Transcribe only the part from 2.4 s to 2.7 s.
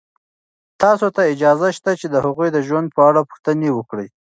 د